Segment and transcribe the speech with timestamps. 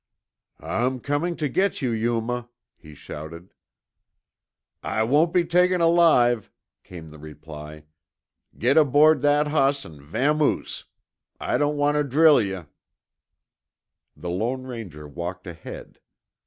[0.63, 3.53] "I'm coming to get you, Yuma," he shouted.
[4.81, 6.51] "I won't be taken alive,"
[6.83, 7.83] came the reply.
[8.57, 10.85] "Git aboard that hoss an' vamoose.
[11.39, 12.65] I don't want tuh drill yuh."
[14.17, 15.99] The Lone Ranger walked ahead.